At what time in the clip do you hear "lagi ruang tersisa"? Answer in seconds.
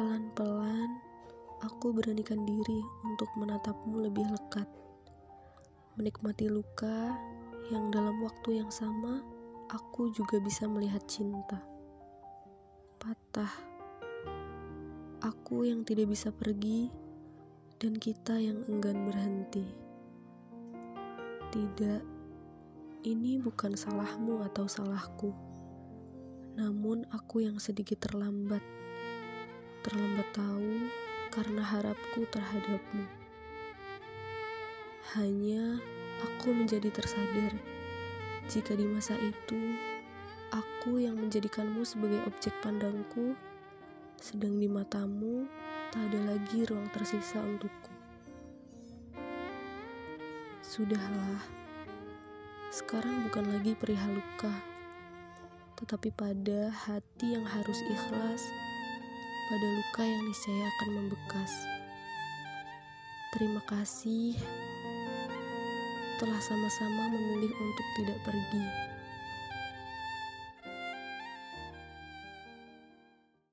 46.34-47.38